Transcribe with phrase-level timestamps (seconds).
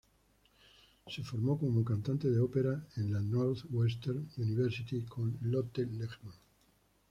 [1.05, 6.33] Se formó como cantante de ópera en la Northwestern University con Lotte Lehmann.